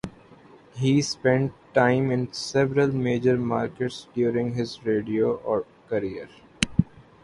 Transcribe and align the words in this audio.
He 0.73 1.03
spent 1.03 1.53
time 1.75 2.09
in 2.09 2.33
several 2.33 2.87
major 2.87 3.37
markets 3.37 4.07
during 4.15 4.55
his 4.55 4.83
radio 4.83 5.37
career. 5.87 6.27